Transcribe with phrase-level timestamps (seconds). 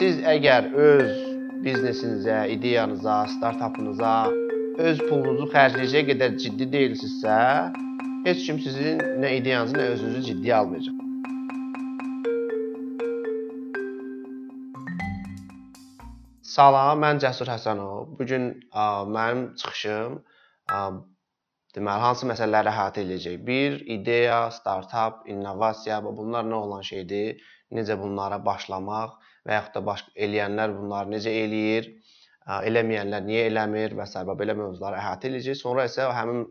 [0.00, 1.08] siz əgər öz
[1.60, 4.12] biznesinizə, ideyanıza, startapınıza
[4.80, 7.34] öz pulunuzu xərcləyəcək qədər ciddi deyilsinizsə,
[8.24, 10.96] heç kim sizin nə ideyanızı, nə özünüzü ciddiyə almayacaq.
[16.54, 18.16] Salam, mən Cəsur Həsənov.
[18.16, 20.82] Bu gün mənim çıxışım ə,
[21.76, 23.36] deməli hansı məsələləri əhatə edəcək?
[23.44, 27.44] Bir, ideya, startap, innovasiya və bunlar nə olan şeydir?
[27.76, 31.90] Necə bunlara başlamaq və yaxud da baş eləyənlər bunları necə eləyir?
[32.50, 34.22] Eləməyənlər niyə eləmir və s.
[34.40, 35.58] belə mövzuları əhatə edəcək.
[35.60, 36.46] Sonra isə həmin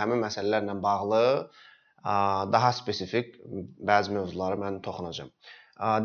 [0.00, 1.24] həmin məsələlərlə bağlı
[2.54, 3.36] daha spesifik
[3.90, 5.30] bəzi mövzulara mən toxunacağam.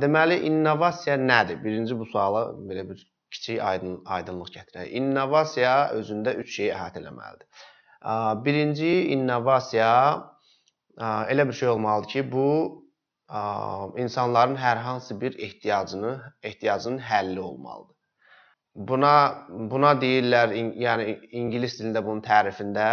[0.01, 1.61] Deməli, innovasiya nədir?
[1.63, 3.01] Birinci bu suala belə bir
[3.31, 4.89] kiçik aydın aydınlıq gətirək.
[4.99, 7.47] İnnovasiya özündə 3 şeyi əhatə etməlidir.
[8.45, 9.93] Birinci innovasiya
[10.99, 12.47] elə bir şey olmalıdır ki, bu
[13.97, 17.95] insanların hər hansı bir ehtiyacını, ehtiyacının həlli olmalıdır.
[18.75, 22.85] Buna buna deyirlər, yəni ingilis dilində bunun tərifində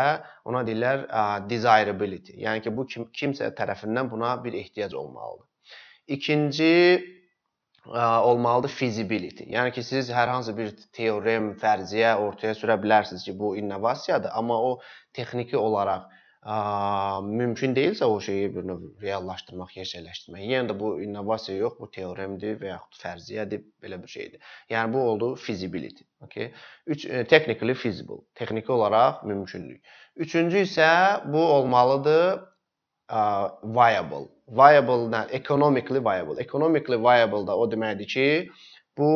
[0.44, 1.04] ona deyirlər
[1.50, 2.34] desirability.
[2.42, 5.46] Yəni ki, bu kim, kimsə tərəfindən buna bir ehtiyac olmalıdır.
[6.06, 6.72] İkinci
[7.94, 9.44] olmalıdır feasibility.
[9.54, 14.58] Yəni ki, siz hər hansı bir teorem, fərziyyə ortaya sürə bilərsiniz ki, bu innovasiyadır, amma
[14.62, 14.80] o
[15.14, 20.44] texniki olaraq ə, mümkün deyilsə o şeyi bir növ reallaşdırmaq, gerçəkləşdirmək.
[20.52, 24.54] Yenə də bu innovasiya yox, bu teoremdir və yaxud fərziyyədir, belə bir şeydir.
[24.70, 26.06] Yəni bu oldu feasibility.
[26.22, 26.52] Okay?
[26.86, 28.22] 3 e, technically feasible.
[28.34, 29.82] Texniki olaraq mümkünlük.
[30.16, 30.90] Üçüncü isə
[31.32, 32.38] bu olmalıdır
[33.10, 33.22] ə,
[33.62, 35.26] viable viable nə?
[35.30, 36.40] Economically viable.
[36.40, 38.28] Economically viable da o deməkdir ki,
[38.98, 39.12] bu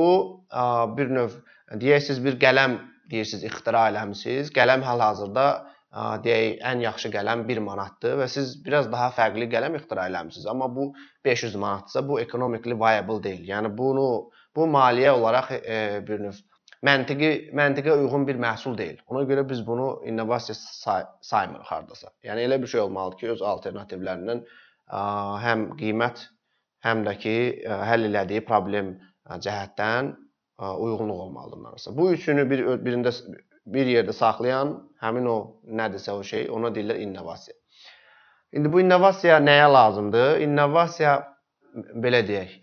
[0.50, 0.64] ə,
[0.96, 1.36] bir növ
[1.80, 2.78] deyək siz bir qələm
[3.10, 4.52] deyirsiniz, ixtira eləmisiniz.
[4.54, 5.46] Qələm hal-hazırda
[5.92, 10.46] deyək ən yaxşı qələm 1 manatdır və siz biraz daha fərqli qələm ixtira eləmisiniz.
[10.48, 10.92] Amma bu
[11.24, 13.44] 500 manatdırsa, bu economically viable deyil.
[13.48, 14.06] Yəni bunu
[14.56, 15.76] bu maliyyə olaraq e,
[16.08, 16.40] bir növ
[16.86, 18.98] məntiqi məntiqə uyğun bir məhsul deyil.
[19.12, 22.10] Ona görə biz bunu innovasiya say saymırıq hardasa.
[22.24, 24.42] Yəni elə bir şey olmalıdır ki, öz alternativlərindən
[25.44, 26.26] həm qiymət,
[26.88, 27.36] həm də ki,
[27.90, 28.96] həll elədiyi problem
[29.30, 30.12] cəhətdən
[30.58, 31.94] uyğunluq olmalıdır mənəsə.
[31.96, 33.12] Bu üçünü bir birində
[33.66, 35.36] bir yerdə saxlayan həmin o
[35.80, 37.56] nədirsə o şey, ona deyirlər innovasiya.
[38.52, 40.40] İndi bu innovasiya nəyə lazımdır?
[40.46, 41.12] İnnovasiya
[42.04, 42.56] belə deyək.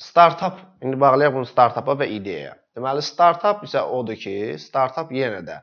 [0.00, 2.56] Startap, indi bağlayaq bunu startapa və ideyaya.
[2.76, 5.60] Deməli, startap isə odur ki, startap yenə də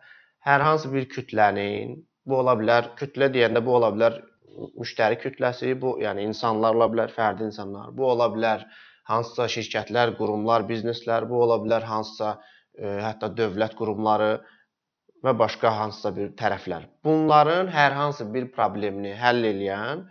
[0.48, 4.20] hər hansı bir kütlənin, bu ola bilər, kütlə deyəndə bu ola bilər
[4.80, 7.90] müştəri kütləsi, bu yəni insanlar ola bilər, fərdi insanlar.
[7.98, 8.64] Bu ola bilər
[9.10, 12.38] hansısa şirkətlər, qurumlar, bizneslər, bu ola bilər hansısa
[12.78, 14.38] hətta dövlət qurumları
[15.26, 16.88] və başqa hansısa bir tərəflər.
[17.06, 20.06] Bunların hər hansı bir problemini həll edən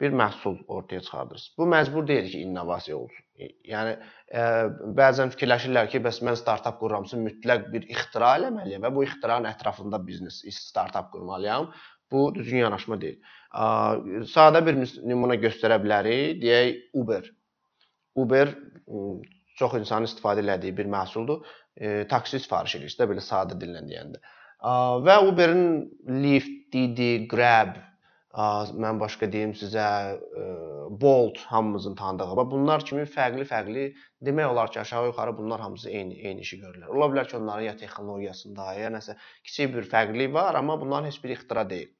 [0.00, 1.54] bir məhsul ortaya çıxardırsınız.
[1.58, 3.24] Bu məcbur deyil ki, innovasiya olsun.
[3.68, 4.00] Yəni ə,
[4.40, 4.42] e,
[4.96, 10.00] bəzən fikirləşirlər ki, bəs mən startap qururamsa mütləq bir ixtira eləməliyəm və bu ixtiranın ətrafında
[10.06, 11.70] biznes, startap qurmalıyam.
[12.12, 13.16] Bu düzgün yanaşma deyil.
[14.30, 16.36] Sadə bir nümunə göstərə bilərik.
[16.42, 17.24] Deyək Uber.
[18.14, 18.52] Uber
[19.58, 21.40] çox insanın istifadə elədiyi bir məhsuldur.
[21.76, 24.22] E, taksi sifariş edirsə də belə sadə dillə deyəndə.
[25.06, 25.66] Və Uber-in
[26.22, 27.76] Lyft, Didi, Grab,
[28.36, 29.84] mən başqa deyim sizə
[31.00, 32.34] Bolt hamımızın tanıdığı.
[32.40, 33.86] Və bunlar kimi fərqli-fərqli
[34.26, 36.88] demək olar ki, aşağı-yuxarı bunlar hamısı eyni eyni işi görürlər.
[36.94, 41.22] Ola bilər ki, onların ya texnologiyasında, ya nəsə kiçik bir fərqlilik var, amma bunların heç
[41.24, 41.92] bir ixtira deyil.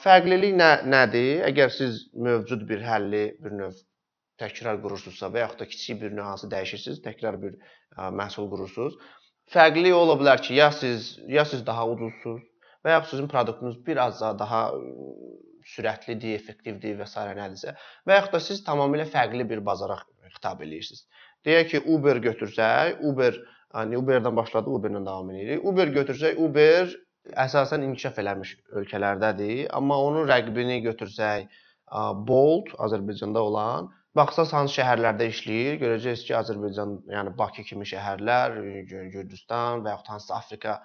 [0.00, 1.44] Fərqlilik nə nədir?
[1.50, 3.78] Əgər siz mövcud bir həlli bir növ
[4.40, 7.58] təkrar qurursunuzsa və yaxud da kiçik bir nüansı dəyişirsiniz, təkrar bir
[7.96, 8.98] məhsul qurursunuz.
[9.50, 12.42] Fərqlilik ola bilər ki, ya siz ya siz daha ucuzsuz,
[12.84, 14.60] və yaxud sizin produktunuz biraz daha
[15.74, 17.24] sürətlidir, effektivdir və s.
[17.36, 17.74] nədirsə
[18.08, 19.98] və yaxud da siz tamamilə fərqli bir bazara
[20.30, 21.04] xitab edirsiniz.
[21.46, 23.36] Deyək ki, Uber götürsək, Uber
[23.74, 25.64] yəni Uber-dən başladı, Uber-lə davam edirik.
[25.66, 26.90] Uber götürsək, Uber
[27.44, 31.48] əsasən inkişaf eləmiş ölkələrdədir, amma onun rəqibini götürsək,
[32.26, 33.88] Bolt Azərbaycanda olan
[34.18, 38.56] Baxsaz hansı şəhərlərdə işləyir, görəcəksiniz ki, Azərbaycan, yəni Bakı kimi şəhərlər,
[39.12, 40.80] Gürcüstan və yaxud hansısa Afrika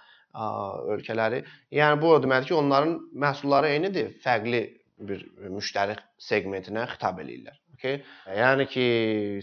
[0.94, 1.42] ölkələri.
[1.74, 2.96] Yəni bu o deməkdir ki, onların
[3.26, 4.62] məhsulları eynidir, fərqli
[5.10, 5.26] bir
[5.56, 7.58] müştəri seqmentinə xitab eləyirlər.
[7.76, 8.00] Okay?
[8.38, 8.88] Yəni ki,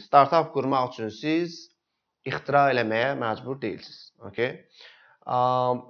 [0.06, 1.58] startap qurmaq üçün siz
[2.28, 4.12] ixtira eləməyə məcbur deyilsiniz.
[4.30, 4.54] Okay?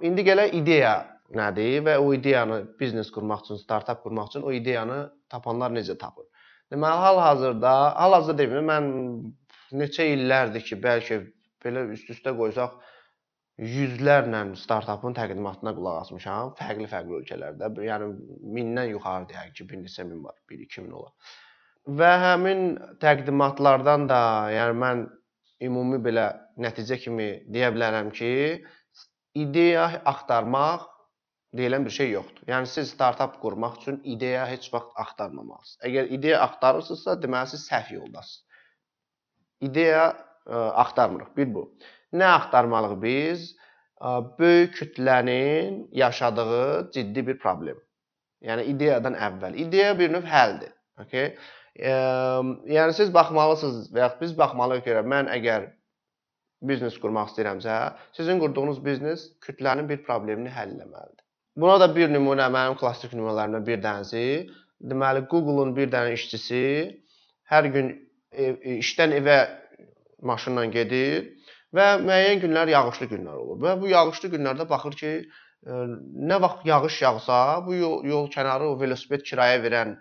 [0.09, 0.95] İndi gələ ideya
[1.33, 6.25] nədir və o ideyanı biznes qurmaq üçün, startap qurmaq üçün o ideyanı tapanlar necə tapır?
[6.73, 7.71] Deməli, hal-hazırda,
[8.01, 8.87] hal-hazırda deməyim, mən
[9.77, 11.19] neçə illərdir ki, bəlkə
[11.61, 12.79] belə üst-üstə qoysaq
[13.61, 17.69] yüzlərlə startapın təqdimatına qulaq asmışam, fərqli-fərqli ölkələrdə.
[17.85, 18.07] Yəni
[18.57, 21.13] mindən yuxarı deyək ki, bir neçə min var, 1-2 min olar.
[21.99, 22.63] Və həmin
[23.03, 24.21] təqdimatlardan da,
[24.55, 25.03] yəni mən
[25.69, 26.29] ümumi belə
[26.63, 28.31] nəticə kimi deyə bilərəm ki,
[29.45, 30.89] ideya axtarmaq
[31.57, 32.45] deyilən bir şey yoxdur.
[32.49, 35.79] Yəni siz startap qurmaq üçün ideya heç vaxt axtarmamalısınız.
[35.89, 38.45] Əgər ideya axtarırsınızsa, deməli siz səhv yoldasınız.
[39.69, 41.35] İdeya ə, axtarmırıq.
[41.37, 41.65] Bir bu.
[42.13, 43.45] Nə axtarmalıyıq biz?
[44.01, 47.77] Ə, böyük kütlənin yaşadığı ciddi bir problem.
[48.43, 49.55] Yəni ideyadan əvvəl.
[49.67, 50.73] İdeya bir növ həldir.
[51.05, 51.35] Okay?
[51.77, 51.93] Ə,
[52.77, 55.71] yəni siz baxmalısınız və ya biz baxmalıyıq görə mən əgər
[56.63, 57.77] biznes qurmaq istəyirəmsə,
[58.15, 61.22] sizin qurduğunuz biznes kütlənin bir problemini həll etməlidir.
[61.55, 64.23] Buna da bir nümunə mənim klassik nümunələrimdən bir dənəsi.
[64.91, 66.61] Deməli Google-un bir dənə işçisi
[67.51, 67.91] hər gün
[68.31, 69.37] ev, işdən evə
[70.25, 71.29] maşınla gedir
[71.77, 73.59] və müəyyən günlər yağışlı günlər olur.
[73.65, 75.13] Və bu yağışlı günlərdə baxır ki,
[76.31, 79.95] nə vaxt yağış yağsa, bu yol, yol kənarı o velosiped kirayə verən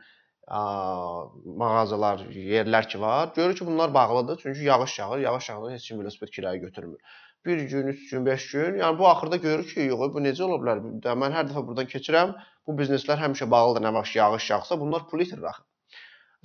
[1.60, 4.40] mağazalar, yerlər ki var, görür ki, bunlar bağlıdır.
[4.42, 6.98] Çünki yağış yağır, yağış yağanda heç kim velosiped kirayə götürmür.
[7.46, 10.58] Bir gün, üç gün, beş gün, yəni bu axırda görür ki, yox, bu necə ola
[10.62, 10.82] bilər?
[11.22, 12.36] Mən hər dəfə buradan keçirəm,
[12.66, 15.64] bu bizneslər həmişə bağlıdır, nə vaxt yağış yağsa, bunlar pul itirir axı.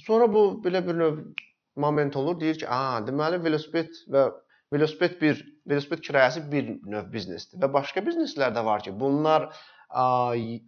[0.08, 1.20] Sonra bu belə bir növ
[1.76, 4.24] moment olur, deyir ki, "A, deməli velosiped və
[4.74, 9.50] velosiped bir velosiped kirayəsi bir növ biznesdir və başqa bizneslər də var ki, bunlar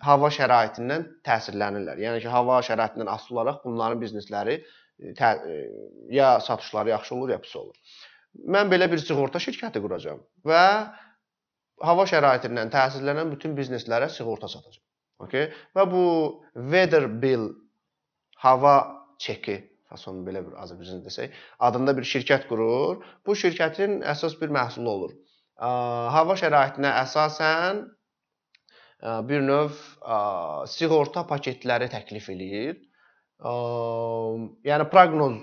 [0.10, 2.00] hava şəraitindən təsirlənirlər.
[2.06, 4.62] Yəni ki, hava şəraitindən asılı olaraq bunların biznesləri
[5.20, 5.34] tə,
[6.10, 7.76] ya satışları yaxşı olur, ya pis olur.
[8.36, 10.64] Mən belə bir sığorta şirkəti quracağam və
[11.86, 14.86] hava şəraitindən təsirlənən bütün bizneslərə sığorta satacağam.
[15.26, 15.50] Okay?
[15.76, 16.04] Və bu
[16.56, 17.50] weather bill
[18.44, 18.76] hava
[19.20, 19.58] çeki
[19.90, 21.34] fasonu belə bir Azərbaycan desək,
[21.66, 23.02] adında bir şirkət qurur.
[23.26, 25.16] Bu şirkətin əsas bir məhsulu olur.
[25.60, 27.81] Hava şəraitinə əsasən
[29.30, 29.74] bir növ
[30.70, 32.78] sığorta paketləri təklif eləyir.
[34.70, 35.42] Yəni proqnoz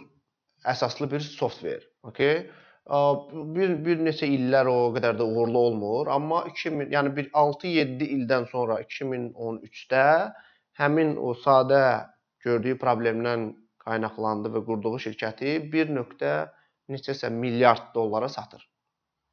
[0.73, 1.83] əsaslı bir softver.
[2.07, 2.47] Okay?
[2.87, 8.47] Bir bir neçə illər o qədər də uğurlu olmur, amma 2000 yəni bir 6-7 ildən
[8.51, 10.05] sonra 2013-də
[10.79, 11.81] həmin o sadə
[12.47, 13.49] gördüyü problemdən
[13.83, 15.99] qaynaqlandı və qurduğu şirkəti 1.
[16.95, 18.63] neçəsə milyard dollara satır.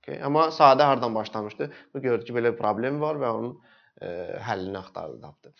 [0.01, 0.17] Okay?
[0.23, 1.69] Amma sadə hardan başlamışdı?
[1.93, 3.57] Bu gördü ki, belə bir problem var və onun
[4.49, 5.53] həllini axtardı, tapdı.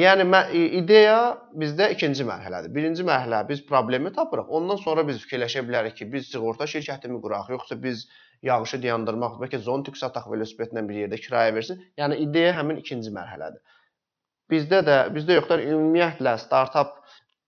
[0.00, 0.24] Yəni
[0.80, 1.18] ideya
[1.60, 2.72] bizdə ikinci mərhələdir.
[2.74, 4.48] Birinci mərhələ biz problemi tapırıq.
[4.58, 8.06] Ondan sonra biz fikirləşə bilərik ki, biz sığorta şirkətimi quraq, yoxsa biz
[8.48, 11.84] yağışı dayandırmaq, bəlkə zontik sataq velosipedlə bir yerdə kirayə versin.
[12.00, 13.62] Yəni ideya həmin ikinci mərhələdir.
[14.52, 16.98] Bizdə də bizdə yoxdur ümumiyyətlə startap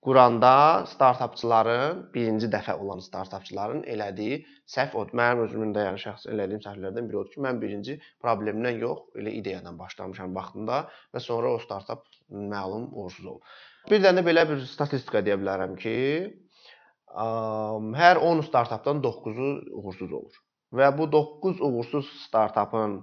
[0.05, 4.39] quranda startapçıların, birinci dəfə olan startapçıların elədiyi
[4.71, 5.17] səhv odur.
[5.19, 9.35] Mənim özümün də yəni şəxsən elədiyim səhvlərdən biri odur ki, mən birinci problemdən yox, elə
[9.41, 10.85] ideyadan başlamışam vaxtında
[11.15, 13.57] və sonra o startap məlum uğursuz olub.
[13.91, 15.97] Bir dənə belə bir statistika deyə bilərəm ki,
[17.17, 20.43] hər 10 startapdan 9-u uğursuz olur.
[20.75, 23.01] Və bu 9 uğursuz startapın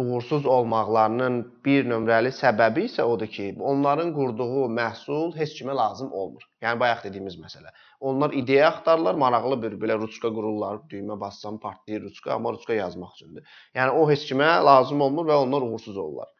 [0.00, 6.46] uğursuz olmaqlarının bir nömrəli səbəbi isə odur ki, onların qurduğu məhsul heç kimə lazım olmur.
[6.64, 7.72] Yəni bayaq dediyimiz məsələ.
[8.00, 13.12] Onlar ideya axtarırlar, maraqlı bir belə ruçka qururlar, düymə bassam partlayır ruçka, amma ruçka yazmaq
[13.18, 13.58] üçündür.
[13.76, 16.32] Yəni o heç kimə lazım olmur və onlar uğursuz olurlar.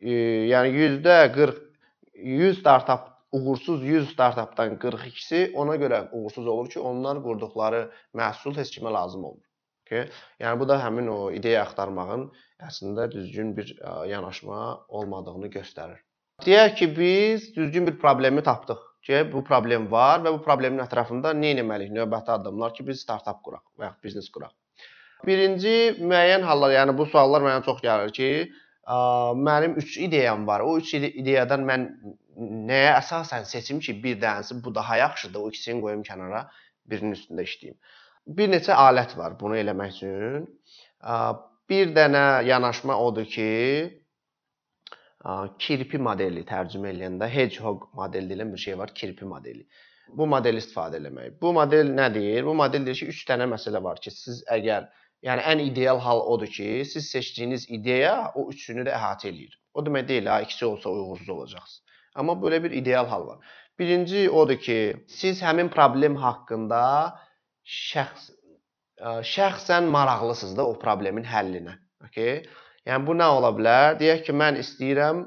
[0.00, 0.10] E,
[0.52, 1.62] yəni %40
[2.14, 8.78] 100 startap uğursuz 100 startapdan 42-si ona görə uğursuz olur ki, onlar qurduqları məhsul heç
[8.78, 9.46] kimə lazım olmur.
[9.84, 10.08] Okay?
[10.40, 12.30] Yəni bu da həmin o ideya axtarmağın
[12.64, 13.74] əslində düzgün bir
[14.08, 16.00] yanaşma olmadığını göstərir.
[16.44, 21.34] Deyək ki, biz düzgün bir problemi tapdıq ki, bu problem var və bu problemin ətrafında
[21.36, 21.92] nə etməliyik?
[21.98, 24.54] Növbəti addımlar ki, biz startap quraq və ya biznes quraq.
[25.28, 28.30] Birinci müəyyən hallar, yəni bu suallar mənə çox gəlir ki,
[29.48, 30.64] mənim 3 ideyam var.
[30.64, 31.86] O 3 ideyadan mən
[32.72, 36.46] nəyə əsasən seçim ki, bir dənəsi bu daha yaxşıdır, o ikisini qoyum kənara,
[36.88, 37.78] birinin üstündə işləyim
[38.26, 40.46] bir neçə alət var bunu eləmək üçün.
[41.70, 43.50] Bir dənə yanaşma odur ki,
[45.58, 49.64] kirpi modeli tərcümə eləyəndə hedgehog model deyilən bir şey var, kirpi modeli.
[50.08, 51.38] Bu modeli istifadə eləmək.
[51.40, 52.44] Bu model nə deyir?
[52.44, 54.90] Bu model deyir ki, 3 dənə məsələ var ki, siz əgər
[55.24, 59.56] yəni ən ideal hal odur ki, siz seçdiyiniz ideya o üçünü də əhatə eləyir.
[59.74, 61.82] O demək deyil, ha, ikisi olsa uğursuz olacaqsınız.
[62.14, 63.54] Amma belə bir ideal hal var.
[63.78, 66.82] Birinci odur ki, siz həmin problem haqqında
[67.64, 68.30] şəxs
[69.04, 71.74] şəxsən maraqlısınız da o problemin həllinə.
[72.06, 72.44] Okay?
[72.86, 73.96] Yəni bu nə ola bilər?
[74.00, 75.24] Deyək ki, mən istəyirəm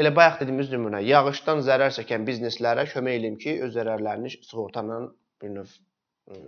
[0.00, 5.00] elə bayaq dediyimiz nümunə, yağışdan zərər çəkən bizneslərə kömək eləyim ki, öz zərərlərini sığorta ilə
[5.42, 6.40] bir növ ə,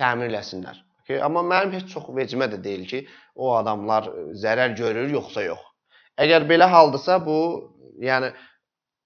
[0.00, 0.82] təmin eləsinlər.
[1.02, 1.20] Okay?
[1.22, 4.10] Amma mənim heç çox vecimə də deyil ki, o adamlar
[4.42, 5.62] zərər görür yoxsa yox.
[6.22, 7.38] Əgər belə haldısa bu,
[8.02, 8.32] yəni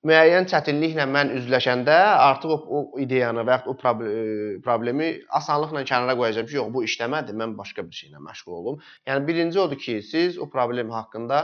[0.08, 6.48] müəyyən çətinliklə mən üzləşəndə artıq o, o ideyanı və ya o problemi asanlıqla kənara qoyacağam
[6.48, 8.80] ki, yox bu işləmədi, mən başqa bir şeylə məşğul olum.
[9.08, 11.42] Yəni birinci odur ki, siz o problem haqqında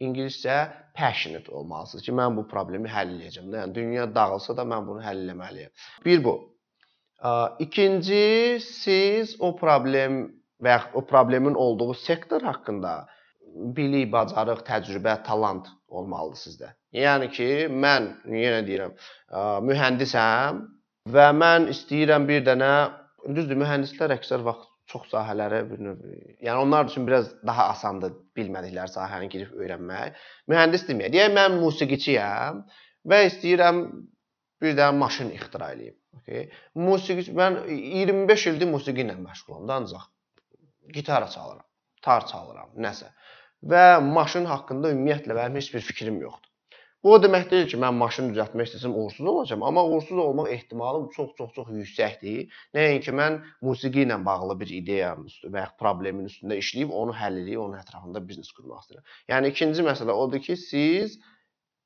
[0.00, 0.60] ingiliscə
[0.96, 3.50] passionate olmalısınız ki, mən bu problemi həll edəcəm.
[3.58, 5.74] Yəni dünya dağılsa da mən bunu həll etməliyəm.
[6.06, 6.36] Bir bu.
[7.58, 10.22] İkinci, siz o problem
[10.62, 13.08] və ya o problemin olduğu sektor haqqında
[13.76, 16.72] bilik, bacarıq, təcrübə, talant olmalıdır sizdə.
[16.96, 18.96] Yəni ki, mən yenə deyirəm,
[19.66, 20.60] mühəndisəm
[21.14, 22.72] və mən istəyirəm bir dənə
[23.26, 25.98] düzdür, mühəndislər əksər vaxt çox sahələrə bir növ,
[26.42, 30.18] yəni onlar üçün biraz daha asandır bilmədikləri sahəni girib öyrənmək.
[30.50, 31.12] Mühəndis deməyək.
[31.14, 32.64] Deyək mən musiqiçiyəm
[33.10, 33.84] və istəyirəm
[34.62, 35.96] bir dənə maşın ixtira eləyim.
[36.20, 36.48] Okay?
[36.74, 40.08] Musiqi mən 25 ildir musiqi ilə məşğulam da ancaq
[40.94, 41.66] gitara çalıram,
[42.02, 43.12] tar çalıram, nəsə
[43.62, 46.50] və maşın haqqında ümumiyyətlə mənim heç bir fikrim yoxdur.
[47.04, 51.06] Bu o demək deyil ki, mən maşın düzəltmək istəsəm uğursuz olacağam, amma uğursuz olmaq ehtimalım
[51.14, 52.58] çox-çox-çox yüksəkdir.
[52.76, 57.40] Nəinki mən musiqi ilə bağlı bir ideyanın üstü və ya problemin üstündə işləyib onu həll
[57.40, 59.08] edib onun ətrafında biznes qurmaq istəyirəm.
[59.32, 61.16] Yəni ikinci məsələ odur ki, siz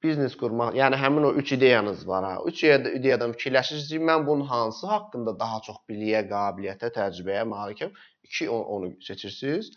[0.03, 2.35] biznes qurmaq, yəni həmin o 3 ideyanız var ha.
[2.51, 2.65] 3
[2.99, 7.95] ideyadan fikirləşirsiniz ki, mən bunun hansı haqqında daha çox biliyə, qabiliyyətə, təcrübəyə malikəm?
[8.35, 9.71] 2 onu seçirsiniz.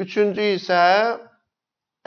[0.00, 0.78] Üçüncü isə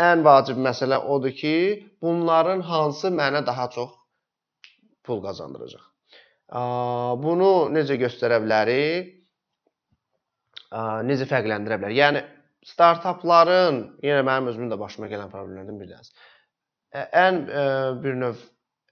[0.01, 1.55] ən vacib məsələ odur ki,
[2.01, 3.91] bunların hansı mənə daha çox
[5.05, 5.83] pul qazandıracaq.
[7.21, 9.13] Bunu necə göstərə bilərik?
[11.09, 11.99] Necə fərqləndirə bilərik?
[12.01, 12.25] Yəni
[12.65, 16.11] startapların, yenə mənim özümün də başıma gələn problemlərdən bir tanəsi.
[17.21, 17.41] Ən
[18.01, 18.43] bir növ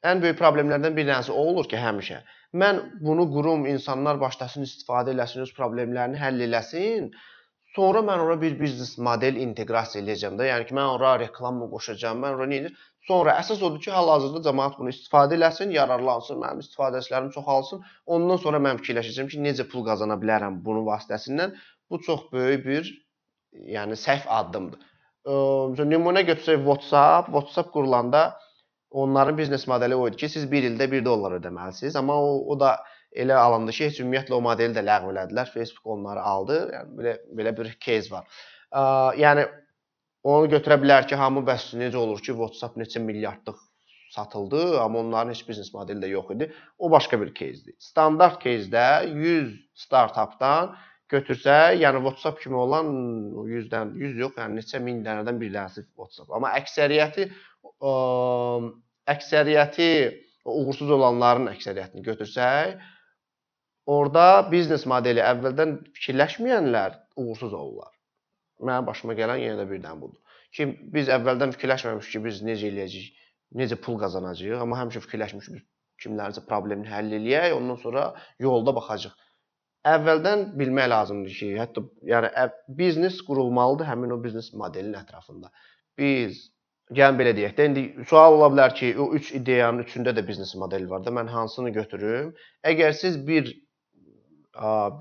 [0.05, 2.21] ən böyük problemlərdən bir tanəsi o olur ki, həmişə
[2.53, 7.09] mən bunu qurum, insanlar başlasın istifadə eləsin, öz problemlərini həll eləsin.
[7.75, 10.45] Sonra mən ora bir biznes model inteqrasiya eləyəcəm də.
[10.51, 12.75] Yəni ki, mən ora reklamı qoşacağam, mən ora edir?
[13.07, 17.81] Sonra əsas odur ki, hal-hazırda cəmaət bunu istifadə eləsin, yararlansın, mənim istifadəçilərim çoxalsın.
[18.17, 21.57] Ondan sonra mən fikirləşəcəm ki, necə pul qazana bilərəm bunun vasitəsindən.
[21.89, 22.93] Bu çox böyük bir
[23.73, 24.85] yəni səhv addımdır.
[25.25, 25.35] Ə,
[25.89, 28.23] nümunə götürsək WhatsApp, WhatsApp qurulanda
[28.93, 32.59] onların biznes modeli o idi ki, siz 1 ildə 1 dollar ödəməlisiniz, amma o, o
[32.59, 32.75] da
[33.12, 35.52] elə alındı ki, heç ümumiyyətlə o modeli də ləğv elədilər.
[35.54, 36.58] Facebook onları aldı.
[36.74, 38.28] Yəni belə belə bir кейs var.
[38.72, 38.82] Ə,
[39.20, 39.46] yəni
[40.28, 43.64] onu götürə bilər ki, hamı bəs necə olur ki, WhatsApp neçə milyardlıq
[44.10, 46.52] satıldı, amma onların heç biznes modeli də yox idi.
[46.78, 47.74] O başqa bir кейsdir.
[47.78, 50.76] Standart кейsdə 100 startapdan
[51.12, 52.88] götürsək, yəni WhatsApp kimi olan
[53.48, 56.32] 100-dən 100 yox, yəni neçə min dənədən bir dənəsi WhatsApp.
[56.36, 57.92] Amma əksəriyyəti ə,
[59.14, 59.90] əksəriyyəti
[60.48, 62.76] uğursuz olanların əksəriyyətini götürsək,
[63.85, 67.91] Orda biznes modeli əvvəldən fikirləşməyənlər uğursuz olurlar.
[68.63, 70.19] Mənim başıma gələn yenə də birdən budur.
[70.55, 73.19] Ki biz əvvəldən fikirləşməmişik ki, biz necə eləyəcəyik,
[73.59, 75.65] necə pul qazanacağıq, amma həmişə fikirləşmişik biz
[76.03, 78.07] kimlərinsə problemini həll eləyək, ondan sonra
[78.41, 79.19] yolda baxacağıq.
[79.93, 82.47] Əvvəldən bilmək lazımdır ki, hətta yəni
[82.79, 85.51] biznes qurulmalıdır həmin o biznes modelinin ətrafında.
[85.99, 86.39] Biz
[86.99, 90.55] gəlin belə deyək də, indi sual ola bilər ki, o 3 ideyanın üçündə də biznes
[90.59, 92.31] modeli var da, mən hansını götürüm?
[92.71, 93.51] Əgər siz bir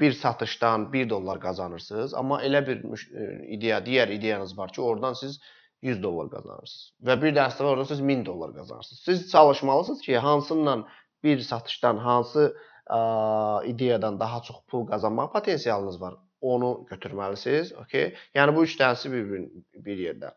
[0.01, 2.79] bir satışdan 1 dollar qazanırsınız, amma elə bir
[3.15, 5.41] e, ideya, digər ideyanız var ki, oradan siz
[5.83, 6.93] 100 dollar qazanırsınız.
[7.05, 9.03] Və bir dənəsi var, oradan siz 1000 dollar qazanırsınız.
[9.05, 10.87] Siz çalışmalısınız ki, hansından
[11.25, 12.57] bir satışdan, hansı
[12.87, 17.75] ə, ideyadan daha çox pul qazanmaq potensialınız var, onu götürməlisiniz.
[17.85, 18.15] Okay?
[18.35, 19.49] Yəni bu üç dənəsi bir,
[19.85, 20.33] bir yerdə.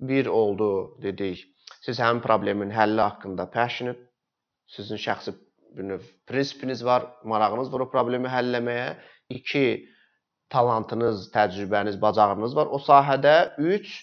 [0.00, 1.46] Bir oldu dedik.
[1.80, 4.00] Siz həmin problemin həlli haqqında passionate,
[4.66, 5.34] sizin şəxsi
[5.76, 8.88] bir növ prinsipiniz var, marağınız var o problemi həll etməyə.
[9.30, 9.64] 2
[10.50, 13.36] talantınız, təcrübəniz, bacarığınız var o sahədə.
[13.58, 13.94] 3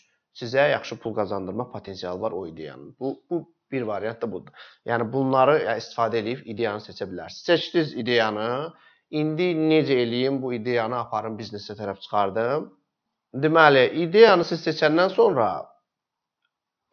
[0.42, 2.96] sizə yaxşı pul qazandırma potensialı var o ideyanın.
[3.00, 4.54] Bu bu bir variant da budur.
[4.86, 7.46] Yəni bunları istifadə edib ideyanı seçə bilərsiniz.
[7.52, 8.74] Seçdiniz ideyanı.
[9.10, 12.70] İndi necə eləyim bu ideyanı aparım biznesə tərəf çıxardım.
[13.44, 15.48] Deməli, ideyanı siz seçəndən sonra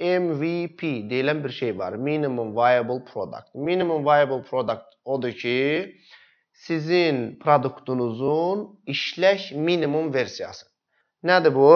[0.00, 1.92] MVP deyilən bir şey var.
[1.92, 3.54] Minimum viable product.
[3.54, 5.94] Minimum viable product odur ki,
[6.52, 10.66] sizin produktunuzun işlək minimum versiyası.
[11.26, 11.68] Nədir bu?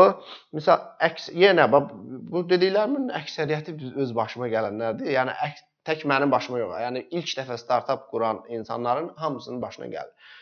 [0.58, 1.92] Məsəl əks yenə bax
[2.32, 5.12] bu dediklərimin əksəriyyəti öz başıma gələnlərdir.
[5.14, 6.74] Yəni əks, tək mənim başıma yox.
[6.82, 10.34] Yəni ilk dəfə startap quran insanların hamısının başına gəlir.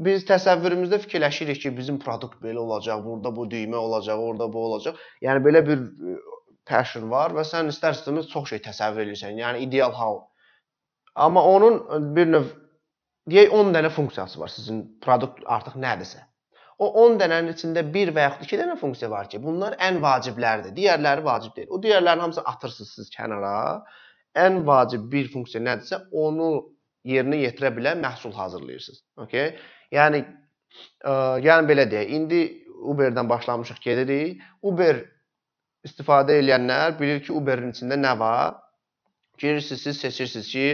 [0.00, 4.96] Biz təsəvvürümüzdə fikirləşirik ki, bizim produkt belə olacaq, burada bu düymə olacaq, orada bu olacaq.
[5.20, 5.82] Yəni belə bir
[6.70, 9.36] passion var və sən istər-istəməz çox şey təsəvvür edirsən.
[9.42, 10.22] Yəni ideal hal.
[11.14, 12.50] Amma onun bir növ
[13.30, 16.24] deyək 10 dənə funksiyası var sizin produkt artıq nədirsə.
[16.80, 20.72] O 10 dənənin içində 1 və yaxud 2 dənə funksiya var ki, bunlar ən vaciblərdir.
[20.76, 21.68] Digərləri vacib deyil.
[21.68, 23.82] O digərlərinin hamısını atırsınız siz kənara.
[24.38, 26.50] ən vacib bir funksiya nədirsə, onu
[27.04, 29.00] yerinə yetirə bilən məhsul hazırlayırsınız.
[29.24, 29.56] Okay?
[29.90, 31.12] Yəni ə,
[31.42, 32.42] yəni belə deyək, indi
[32.80, 34.40] Uber-dən başlamışıq, gedirik.
[34.62, 35.02] Uber
[35.86, 38.58] istifadə edənlər bilir ki, Uber-in içində nə var?
[39.40, 40.66] Girirsiniz, siz seçirsiniz ki,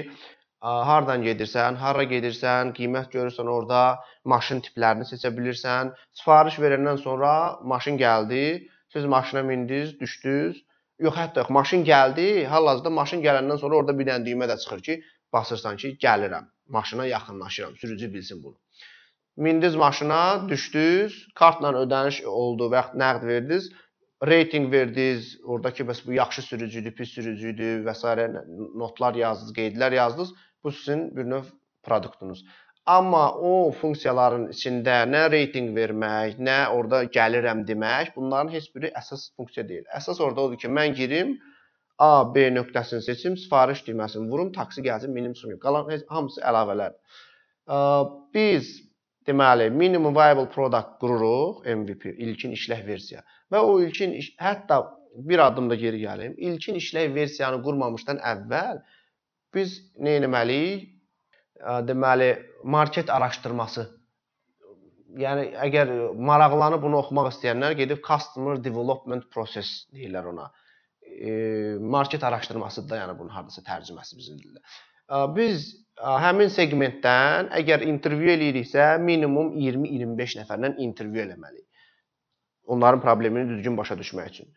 [0.61, 3.83] hardan gedirsən, hara gedirsən, qiymət görürsən orada,
[4.25, 5.93] maşın tiplərini seçə bilirsən.
[6.21, 7.33] Sifariş verəndən sonra
[7.63, 10.65] maşın gəldi, siz maşına mindiniz, düşdünüz.
[10.99, 12.29] Yox, hətta yox, maşın gəldi.
[12.51, 15.01] Hal-hazırda maşın gələndən sonra orada bir dənə düymə də çıxır ki,
[15.33, 18.57] basırsan ki, gəlirəm, maşına yaxınlaşıram, sürücü bilsin bunu.
[19.37, 23.69] Mindiniz maşına, düşdünüz, kartla ödəniş oldu və yaxud nəqd verdiniz
[24.25, 28.29] reytinq verdiniz, oradakı bəs bu yaxşı sürücüdür, pis sürücüdür və s.
[28.75, 30.33] notlar yazdınız, qeydlər yazdınız.
[30.65, 31.51] Bu sizin bir növ
[31.83, 32.45] produktunuz.
[32.87, 39.33] Amma o funksiyaların içində nə reytinq vermək, nə orada gəlirəm demək, bunların heç biri əsas
[39.37, 39.85] funksiya deyil.
[39.91, 41.37] Əsas orada odur ki, mən girim,
[41.99, 45.59] A, B nöqtəsini seçim, sifariş düyməsini vurum, taksi gəlsin, minim çıxım.
[45.59, 46.93] Qalan hamısı əlavələr.
[48.35, 48.86] Biz
[49.27, 53.25] deməli minimum viable product qururuq, MVP, ilkin işlək versiya.
[53.53, 54.83] Və o ilkin iş, hətta
[55.17, 56.35] bir addım da geri gəlim.
[56.37, 58.83] İlkin işlək versiyanı qurmamışdan əvvəl
[59.55, 60.93] biz nə etməliyik?
[61.89, 62.33] Deməli,
[62.69, 63.87] market araşdırması.
[65.17, 65.93] Yəni əgər
[66.29, 70.51] maraqlanıb bunu oxumaq istəyənlər gedib customer development process deyirlər ona.
[71.01, 71.31] E,
[71.81, 74.61] market araşdırmasıdır da, yəni bunun hardasa tərcüməsi bizim dildə.
[75.11, 75.69] Biz
[76.25, 81.67] həmin seqmentdən əgər intervyu eləyiriksə, minimum 20-25 nəfərlə intervyu eləməliyik
[82.67, 84.49] onların problemini düzgün başa düşmək üçün.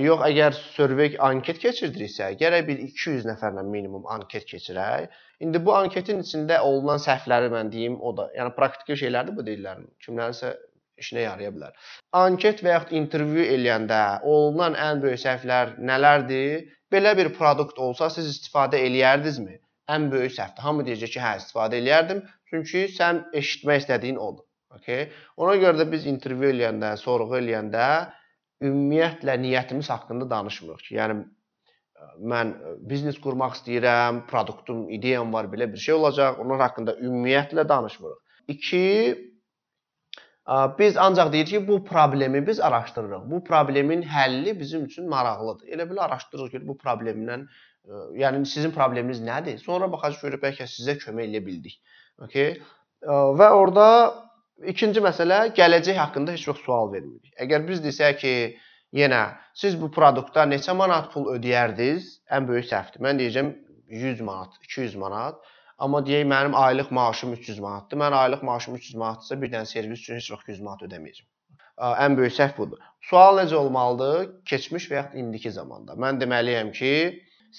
[0.00, 5.10] Yox, əgər survey anket keçirdiriksə, gərək bir 200 nəfərlə minimum anket keçirək.
[5.44, 9.90] İndi bu anketin içində olunan səhvləri mən deyim, o da, yəni praktiki şeylərdir bu deyirlərin.
[10.06, 10.54] Kimlərinsə
[11.02, 11.76] işinə yaraya bilər.
[12.22, 14.00] Anket və yaxud intervyu eləyəndə
[14.34, 16.72] olunan ən böyük səhvlər nələrdir?
[16.92, 19.60] Belə bir produkt olsa siz istifadə eləyərdinizmi?
[19.92, 20.64] Ən böyük səhvdir.
[20.66, 24.44] Hamı deyəcək ki, hə, istifadə eləyərdim, çünki sən eşitmək istədiyin odur.
[24.76, 25.08] Okay?
[25.40, 27.86] Ona görə də biz intervyu eləyəndə, sorğu eləyəndə
[28.66, 31.20] ümumiyyətlə niyyətimiz haqqında danışmırıq ki, yəni
[32.32, 32.52] mən
[32.90, 36.40] biznes qurmaq istəyirəm, produktum, ideyam var, belə bir şey olacaq.
[36.42, 38.20] Onlar haqqında ümumiyyətlə danışmırıq.
[38.48, 38.82] 2
[40.78, 43.30] biz ancaq deyirik ki, bu problemi biz araşdırırıq.
[43.30, 45.66] Bu problemin həlli bizim üçün maraqlıdır.
[45.66, 47.48] Elə belə araşdırırıq ki, bu problemdən
[48.18, 49.58] yəni sizin probleminiz nədir?
[49.62, 51.80] Sonra baxacağıq görək bəlkə sizə kömək edə bildik.
[52.26, 52.56] Okay?
[53.02, 53.86] Və orada
[54.64, 57.28] İkinci məsələ, gələcək haqqında heç vaxt sual vermirik.
[57.44, 58.30] Əgər biz desək ki,
[58.96, 59.20] yenə
[59.52, 63.02] siz bu produktda neçə manat pul ödəyərdiniz, ən böyük səhvdir.
[63.04, 63.50] Mən deyəcəm
[63.92, 65.36] 100 manat, 200 manat.
[65.76, 68.00] Amma deyək mənim aylıq maaşım 300 manatdır.
[68.00, 71.26] Mən aylıq maaşım 300 manatdırsa bir dənə servis üçün heç vaxt 100 manat ödəməyəcəm.
[72.06, 72.80] Ən böyük səhv budur.
[73.10, 74.30] Sual necə olmalıdır?
[74.48, 76.00] Keçmiş və yaxud indiki zamanda.
[76.00, 76.94] Mən deməliyəm ki,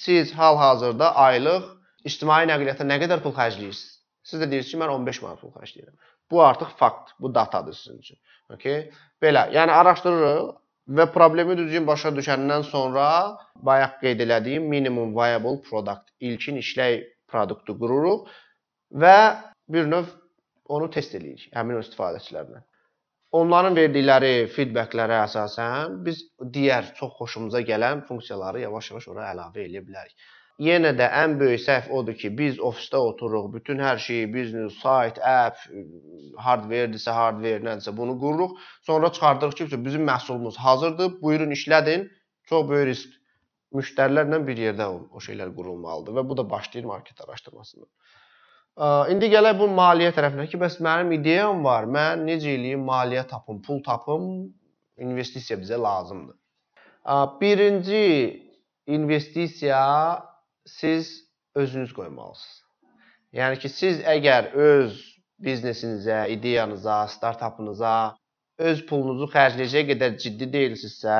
[0.03, 1.65] siz hal-hazırda aylıq
[2.09, 3.97] ictimai nəqliyyata nə qədər pul xərcləyirsiniz?
[4.27, 5.95] Siz də deyirsiniz ki, mən 15 manat pul xərcləyirəm.
[6.31, 8.19] Bu artıq fakt, bu datadır sizin üçün.
[8.53, 8.89] Okay?
[9.23, 10.49] Belə, yəni araşdırırıq
[10.99, 13.07] və problemi düzgün başa düşəndən sonra
[13.69, 18.27] bayaq qeyd elədiyim minimum viable product, ilkin işlək produktu qururuq
[19.03, 19.17] və
[19.69, 20.11] bir növ
[20.71, 22.63] onu test eləyirik həmin o istifadəçilərlə.
[23.35, 26.23] Onların verdikləri feedbacklərə əsasən biz
[26.55, 30.15] digər çox xoşumuza gələn funksiyaları yavaş-yavaş ora əlavə edə bilərik
[30.65, 35.19] yenə də ən böyük səhv odur ki, biz ofisdə otururuq, bütün hər şeyi biznes, sayt,
[35.21, 35.61] app,
[36.45, 38.57] hardware-dirsə, hardware nədirsə bunu qururuq.
[38.89, 42.09] Sonra çıxardırıq ki, bizim məhsulumuz hazırdır, buyurun işlədin.
[42.49, 43.13] Çox böyük risk.
[43.75, 47.89] Müştərilərlə bir yerdə o, o şeylər qurulmalıdır və bu da başlayır market araşdırmasından.
[48.77, 51.87] İndi gələk bu maliyyə tərəfinə ki, bəs mənim ideyam var.
[51.89, 54.27] Mən necə eləyim, maliyyə tapım, pul tapım,
[55.01, 56.35] investisiya bizə lazımdır.
[57.41, 58.03] Birinci
[58.85, 59.81] investisiya
[60.65, 61.09] siz
[61.55, 62.61] özünüz qoymalısınız.
[63.33, 65.01] Yəni ki, siz əgər öz
[65.41, 67.95] biznesinizə, ideyanıza, startapınıza
[68.61, 71.17] öz pulunuzu xərcləyəcək qədər ciddi deyilsinizsə,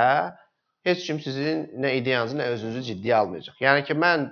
[0.86, 3.58] heç kim sizin nə ideyanızı, nə özünüzü ciddiyə almayacaq.
[3.66, 4.30] Yəni ki, mən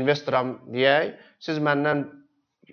[0.00, 1.14] investoram deyək,
[1.44, 2.06] siz məndən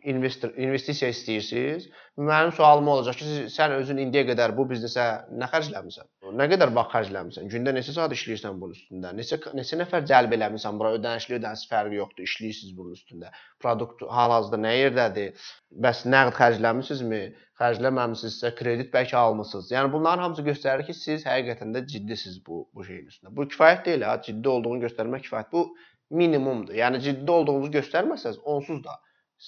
[0.04, 1.88] investor investisiya istəyirsiniz.
[2.20, 5.06] Mənim sualım olacaq ki, sən özün indiyə qədər bu biznesə
[5.40, 6.08] nə xərcləmisən?
[6.40, 7.50] Nə qədər vaxt xərcləmisən?
[7.54, 9.12] Gündə neçə saat işləyirsən bunun üstündə?
[9.18, 10.94] Neçə neçə nəfər cəlb eləmisən bura?
[11.00, 12.28] Ödənişli ödənişsiz fərqi yoxdur.
[12.28, 13.32] İşləyirsiniz bunun üstündə.
[13.64, 15.52] Produkt hal-hazırda nə yerdədir?
[15.88, 17.22] Bəs nəqd xərcləmisinizmi?
[17.60, 19.72] Xərcləməmisinizsə kredit bəlkə almısınız.
[19.76, 23.36] Yəni bunların hamısı göstərir ki, siz həqiqətən də ciddisiniz bu bu şeyin üstündə.
[23.36, 25.52] Bu kifayət deyil ha, ciddi olduğunu göstərmək kifayət.
[25.52, 25.66] Bu
[26.10, 26.74] minimumdur.
[26.74, 28.96] Yəni ciddi olduğunuzu göstərməsəz, onsuz da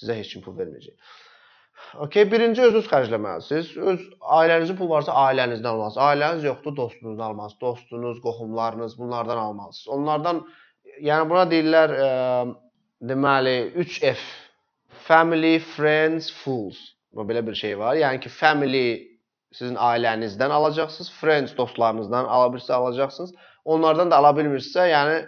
[0.00, 1.16] Sizə heç kim pul verməyəcək.
[2.06, 3.72] Okay, birinci özünüz xərcləməlisiniz.
[3.92, 4.04] Öz
[4.38, 6.04] ailənizin pul varsa ailənizdən almalısınız.
[6.08, 7.60] Ailəniz yoxdur, dostunuzdan almalısınız.
[7.60, 9.88] Dostunuz, qohumlarınız bunlardan almalısınız.
[9.96, 10.44] Onlardan
[11.02, 12.08] yəni buna deyirlər ə,
[13.10, 14.22] deməli 3F
[15.06, 16.78] family, friends, fools.
[17.14, 17.96] Belə bir şey var.
[18.00, 18.86] Yəni ki, family
[19.52, 23.34] sizin ailənizdən alacaqsınız, friends dostlarınızdan ala bilirsə alacaqsınız.
[23.64, 25.18] Onlardan da ala bilmirsə, yəni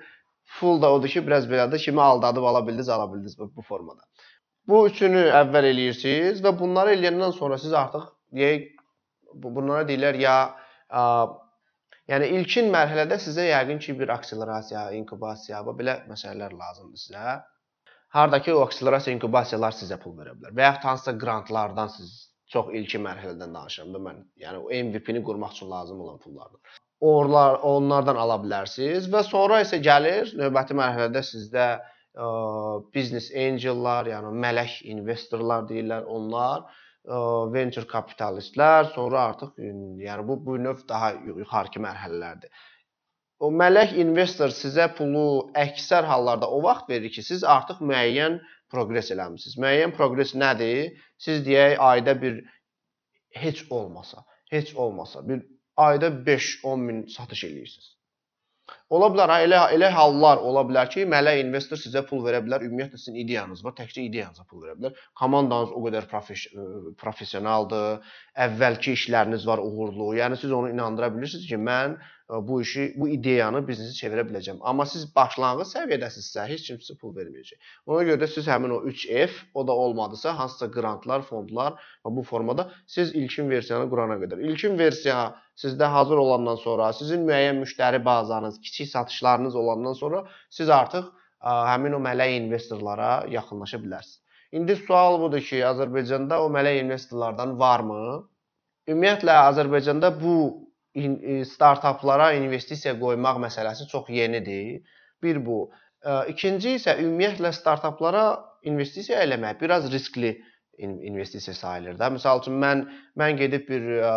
[0.58, 1.82] full da odur ki, biraz belədir.
[1.84, 4.00] Kimi aldadıb ala bildiniz, ala bildiniz bu, bu formada.
[4.68, 8.06] Bu üçünü əvvəl eləyirsiniz və bunları eləyəndən sonra siz artıq
[8.38, 8.70] deyək
[9.44, 10.36] bunlara deyirlər ya
[10.88, 11.02] ə,
[12.12, 17.34] yəni ilkin mərhələdə sizə yəqin ki, bir akselerasiya, inkubasiya və belə məsələlər lazımdır sizə.
[18.16, 22.14] Hardakı o akselerasiya, inkubasiyalar sizə pul verə bilər və yaxud hansısa qrantlardan siz
[22.54, 24.26] çox ilkin mərhələdən danışıram da mən.
[24.40, 26.60] Yəni o MVP-ni qurmaq üçün lazım olan pullardan.
[27.04, 31.66] Onlar onlardan ala bilərsiniz və sonra isə gəlir növbəti mərhələdə sizdə
[32.14, 32.28] ə,
[32.94, 37.18] business angellar, yəni mələk investorlar deyirlər, onlar ə,
[37.54, 42.50] venture kapitalistlər, sonra artıq yəni bu bu növ daha yuxarıki mərhələlərdir.
[43.42, 48.38] O mələk investor sizə pulu əksər hallarda o vaxt verir ki, siz artıq müəyyən
[48.72, 49.58] proqres eləmisiniz.
[49.60, 50.94] Müəyyən proqres nədir?
[51.20, 52.38] Siz deyək ayda bir
[53.34, 54.24] heç olmasa,
[54.54, 55.42] heç olmasa bir
[55.76, 57.90] ayda 5-10 min satış eləyirsiniz.
[58.92, 62.66] Ola bilər, ha, elə elə hallar ola bilər ki, mələk investor sizə pul verə bilər.
[62.66, 64.98] Ümumiyyətlə sizin ideyanız var, təkcə ideyanıza pul verə bilər.
[65.20, 66.44] Komandanız o qədər profes
[67.00, 68.04] professionaldır,
[68.46, 70.10] əvvəlki işləriniz var uğurlu.
[70.20, 71.96] Yəni siz onu inandıra bilirsiniz ki, mən
[72.28, 74.60] bu işi, bu ideyanı biznesi çevirə biləcəm.
[74.64, 77.72] Amma siz başlanğıc səviyyədəsinizsə, heç kim sizə pul verməyəcək.
[77.86, 82.24] Ona görə də siz həmin o 3F, o da olmadısa, hansısa qrantlar, fondlar və bu
[82.24, 84.40] formada siz ilkin versiyanı qurana qədər.
[84.40, 90.70] İlkin versiya sizdə hazır olandan sonra, sizin müəyyən müştəri bazanız, kiçik satışlarınız olandan sonra siz
[90.70, 94.20] artıq ə, həmin o mələk investorlara yaxınlaşa bilərsiniz.
[94.54, 98.04] İndi sual budur ki, Azərbaycanda o mələk investorlardan varmı?
[98.88, 100.36] Ümumiyyətlə Azərbaycanda bu
[100.94, 104.84] E, startaplara investisiya qoymaq məsələsi çox yenidir.
[105.22, 105.56] Bir bu.
[106.30, 108.24] İkinci isə ümumiyyətlə startaplara
[108.70, 110.36] investisiya eləmək biraz riskli
[110.78, 112.12] investisiya sayılır da.
[112.14, 112.84] Məsəl üçün mən
[113.18, 114.14] mən gedib bir ə,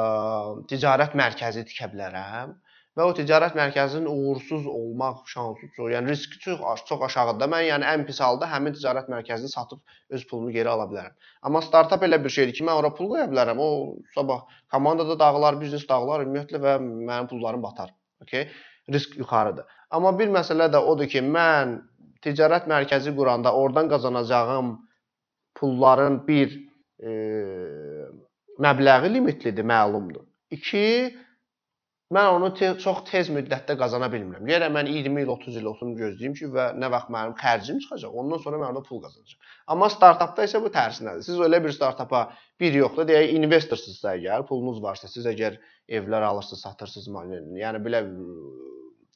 [0.69, 2.53] ticarət mərkəzi tikə bilərəm
[2.97, 7.49] və o ticarət mərkəzinin uğursuz olmaq şansı çox, yəni riski çox çox aşağıdır.
[7.53, 11.13] Mən yəni ən pis halda həmin ticarət mərkəzini satıb öz pulumu geri ala bilərəm.
[11.45, 13.62] Amma startap elə bir şeydir ki, mən ora pul qoya bilərəm.
[13.62, 13.67] O
[14.15, 17.93] sabah komandada dağılar, biznes dağılar ümumiyyətlə və mənim pullarım batar.
[18.25, 18.49] Okay?
[18.93, 19.69] Risk yuxarıdır.
[19.93, 21.77] Amma bir məsələ də odur ki, mən
[22.25, 24.73] ticarət mərkəzi quranda oradan qazanacağım
[25.60, 26.57] pulların bir
[26.97, 27.13] e,
[28.57, 30.25] məbləği limitlidir, məlumdur.
[30.49, 31.26] 2
[32.15, 34.46] Mən onu te çox tez müddətdə qazana bilmirəm.
[34.48, 38.13] Gərək mən 20 il, 30 il olsun gözləyim ki, və nə vaxt mənim xərcim çıxacaq,
[38.22, 39.50] ondan sonra mən orada pul qazanacağam.
[39.74, 41.26] Amma startapda isə bu tərsinədir.
[41.26, 42.22] Siz elə bir startapa
[42.63, 45.58] bir yoxdur, deyək investorsuzsa əgər, pulunuz varsa, siz əgər
[46.00, 48.02] evlər alırsınız, satırsınız, yəni belə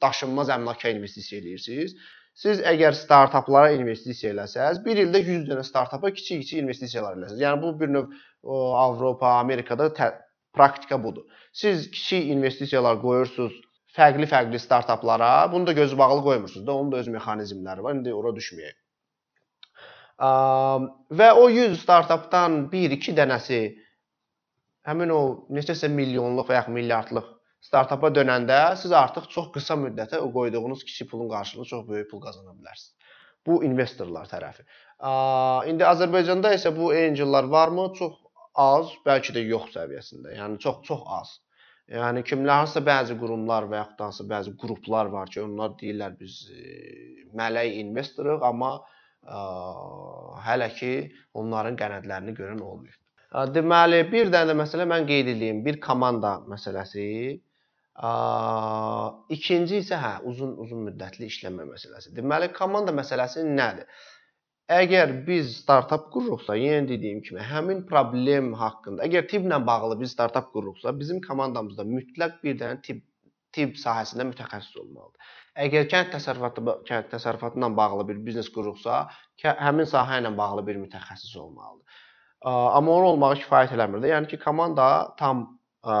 [0.04, 1.94] daşınmaz əmlaka investisiya eləyirsiniz.
[2.42, 7.40] Siz əgər startaplara investisiya eləsəz, bir ildə 100 dənə startapa kiçik-kiçik investisiyalar eləsəz.
[7.40, 8.12] Yəni bu bir növ
[8.82, 9.88] Avropa, Amerikada
[10.54, 11.24] praktika budur.
[11.52, 13.52] Siz kiçik investisiyalar qoyursunuz
[13.96, 17.94] fərqli-fərqli startaplara, bunu da gözü bağlı qoymursunuz da, onun da öz mexanizmləri var.
[17.98, 18.78] İndi ora düşməyək.
[21.20, 23.60] Və o 100 startapdan 1-2 dənəsi
[24.88, 25.20] həmin o
[25.52, 27.28] neçəsə milyonluq və yaxud milyardlıq
[27.62, 32.20] startapa dönəndə siz artıq çox qısa müddətə o qoyduğunuz kiçik pulun qarşılığında çox böyük pul
[32.24, 32.96] qazana bilərsiniz.
[33.46, 34.62] Bu investorlar tərəfi.
[35.70, 37.88] İndi Azərbaycanda isə bu angellar varmı?
[37.98, 38.21] Çox
[38.58, 40.36] az, bəlkə də yox səviyyəsində.
[40.36, 41.32] Yəni çox çox az.
[41.92, 46.36] Yəni kimlər hansısa bəzi qurumlar və yaxud hansısa bəzi qruplar var ki, onlar deyirlər biz
[46.54, 46.66] e,
[47.36, 48.82] mələk investoruq, amma ə,
[49.36, 49.40] e,
[50.46, 50.92] hələ ki
[51.42, 52.98] onların qənədlərini görən olmuyor.
[53.32, 57.08] Ə, deməli, bir dənə də məsələ mən qeyd edeyim, bir komanda məsələsi.
[57.92, 58.14] Ə,
[59.36, 62.14] ikinci isə hə, uzun uzun müddətli işləmə məsələsi.
[62.16, 63.90] Deməli, komanda məsələsi nədir?
[64.70, 70.52] Əgər biz startap qururuqsa, yenə dediyim kimi, həmin problem haqqında, əgər tibblə bağlı biz startap
[70.54, 73.02] qururuqsa, bizim komandamızda mütləq bir dənə tibb
[73.52, 75.32] tibb sahəsində mütəxəssis olmalıdır.
[75.66, 79.02] Əgər kənd təsərrüfatı kənd təsərrüfatı ilə bağlı bir biznes qururuqsa,
[79.44, 81.98] həmin sahə ilə bağlı bir mütəxəssis olmalıdır.
[82.52, 84.14] Amma onun olmağı kifayət eləmir də.
[84.14, 84.86] Yəni ki, komanda
[85.20, 85.44] tam
[85.84, 85.98] ə,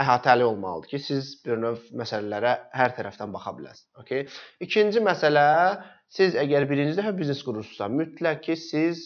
[0.00, 3.90] əhatəli olmalıdır ki, siz bir növ məsələlərə hər tərəfdən baxa biləsiniz.
[4.04, 4.24] Okay?
[4.64, 5.46] İkinci məsələ
[6.16, 9.04] Siz əgər birinci dəfə biznes qurursunuzsa, mütləq ki, siz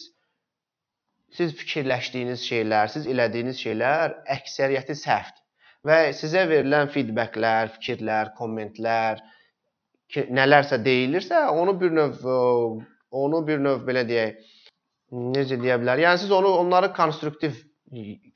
[1.35, 5.43] siz fikirləşdiyiniz şeylər, siz elədiyiniz şeylər əksəriyyəti səhvdir.
[5.87, 9.21] Və sizə verilən feedbacklər, fikirlər, kommentlər
[10.11, 12.25] ki, nələrsə deyilirsə, onu bir növ
[13.11, 14.39] onu bir növ belə deyək,
[15.35, 16.03] necə deyə bilər?
[16.05, 17.57] Yəni siz onu onları konstruktiv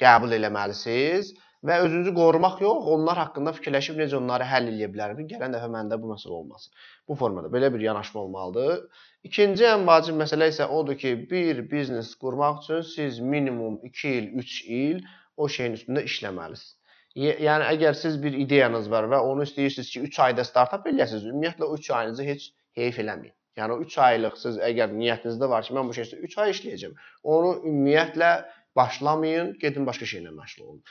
[0.02, 1.32] qəbul eləməlisiniz
[1.68, 5.22] və özünüzü qorumaq yox, onlar haqqında fikirləşib necə onları həll edə bilərəm.
[5.32, 6.74] Gələn dəfə məndə bu məsələ olmasın.
[7.08, 9.04] Bu formada belə bir yanaşma olmalıdır.
[9.30, 14.28] İkinci ən vacib məsələ isə odur ki, bir biznes qurmaq üçün siz minimum 2 il,
[14.44, 15.06] 3 il
[15.38, 16.76] o şeyin üstündə işləməlisiniz.
[17.16, 21.70] Yəni əgər siz bir ideyanız var və onu istəyirsiniz ki, 3 ayda startap eləyəsiniz, ümumiyyətlə
[21.70, 22.50] o 3 ayınızı heç
[22.80, 23.36] heyf eləməyin.
[23.56, 26.98] Yəni o 3 aylıq siz əgər niyyətinizdə var ki, mən bu şeydə 3 ay işləyəcəm,
[27.36, 28.32] onu ümumiyyətlə
[28.76, 30.82] başlamayın, gedin başqa şeylə məşğul olun.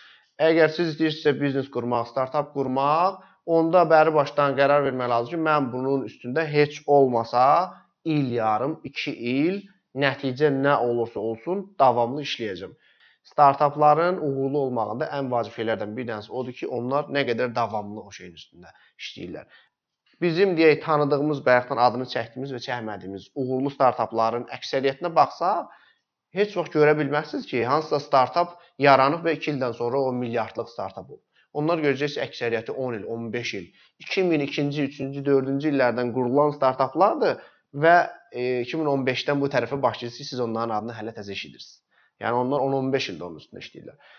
[0.42, 3.20] Əgər siz istəyirsinizsə biznes qurmaq, startap qurmaq,
[3.56, 7.44] onda bəri başdan qərar vermək lazımdır ki, mən bunun üstündə heç olmasa
[8.04, 9.60] il yarım, 2 il
[9.94, 12.72] nəticə nə olursa olsun davamlı işləyəcəm.
[13.30, 18.10] Startapların uğurlu olmağında ən vacib şeylərdən bir tanəsi odur ki, onlar nə qədər davamlı o
[18.10, 19.46] şeyin üstündə işləyirlər.
[20.20, 25.70] Bizim deyək tanıdığımız, bayaqdan adını çəkdiyimiz və çəkmədiyimiz uğurlu startapların əksəriyyətinə baxsaq,
[26.34, 31.10] heç vaxt görə bilməzsiniz ki, hansısa startap yaranıb və 2 ildən sonra o milyardlıq startap
[31.10, 31.22] olub.
[31.54, 33.66] Onlar görəcəksiniz əksəriyyəti 10 il, 15 il,
[34.04, 37.38] 2002-ci, 3-cü, 4-cü illərdən qurulan startaplardır
[37.84, 37.94] və
[38.32, 41.80] e, 2015-dən bu tərəfə başlayırsınız, siz onların adını hələ təzə eşidirsiniz.
[42.22, 44.12] Yəni onlar 10-15 ildə onun üstündə işləyirlər.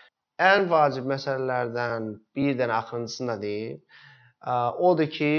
[0.46, 3.78] Ən vacib məsələlərdən bir dənə axırıncısını da deyim.
[4.88, 5.30] Odur ki,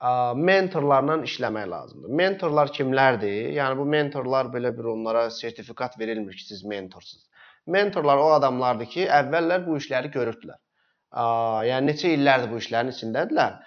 [0.00, 2.10] mentorlarla işləmək lazımdır.
[2.20, 3.52] Mentorlar kimlərdir?
[3.56, 7.26] Yəni bu mentorlar belə bir onlara sertifikat verilmir ki, siz mentorsunuz.
[7.66, 10.60] Mentorlar o adamlardır ki, əvvəllər bu işləri görürdülər.
[11.68, 13.58] Yəni neçə illərdir bu işlərin içindədirlər.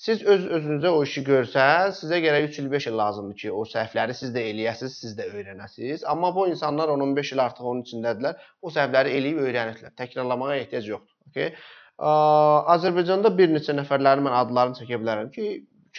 [0.00, 3.66] Siz öz özünüzə o işi görsəz, sizə gərək 3 il, 5 il lazımdır ki, o
[3.68, 6.06] səhvləri siz də eləyəsiniz, siz də öyrənəsiniz.
[6.08, 8.46] Amma bu insanlar 10-15 il artıq onun içindədirlər.
[8.62, 9.92] O səhvləri eləyib öyrənirlər.
[10.00, 11.16] Təkrarlamağa ehtiyac yoxdur.
[11.28, 11.52] Okay?
[12.00, 15.50] Azərbaycanda bir neçə nəfərlərin mən adlarını çəkə bilərəm ki,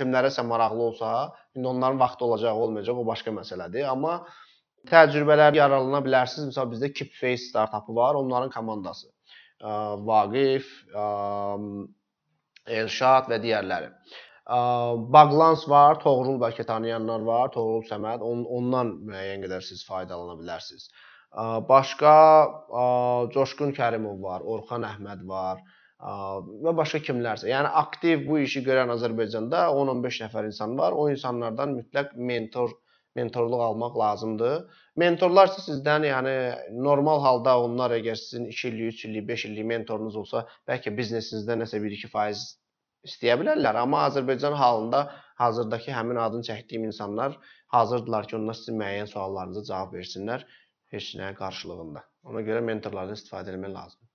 [0.02, 1.12] kimlərəsə maraqlı olsa,
[1.56, 3.86] indi onların vaxtı olacaq, olmayacaq, o başqa məsələdir.
[3.88, 4.18] Amma
[4.90, 6.50] təcrübələr yararlana bilərsiniz.
[6.52, 9.08] Məsəl bizdə Keepface startapı var, onların komandası.
[10.10, 10.70] Vaqif,
[12.68, 13.90] Elşad və digərləri.
[15.14, 20.90] Baglans var, Toğrul bəlkə tanıyanlar var, Toğrul Səməd, on, ondan müəyyən qədər siz faydalana bilərsiniz.
[21.70, 22.16] Başqa
[23.36, 25.62] Coşqun Kərimov var, Orxan Əhməd var
[26.02, 27.50] və başqa kimlərsə.
[27.52, 30.98] Yəni aktiv bu işi görən Azərbaycanda 10-15 nəfər insan var.
[30.98, 32.74] O insanlardan mütləq mentor
[33.16, 34.82] mentorluq almaq lazımdır.
[35.02, 36.36] Mentorlar isə sizdən, yəni
[36.86, 41.58] normal halda onlar əgər sizin 2 illik, 3 illik, 5 illik mentorunuz olsa, bəlkə biznesinizdə
[41.60, 42.56] nəsə 1-2%
[43.10, 45.02] istəyə bilərlər, amma Azərbaycan halında
[45.42, 47.38] hazırdakı həmin adını çəkdiyim insanlar
[47.76, 50.46] hazırdılar ki, onlar sizin müəyyən suallarınıza cavab versinlər
[50.96, 52.06] heç nəyə qarşılığında.
[52.32, 54.12] Ona görə mentorlardan istifadə etmək lazımdır.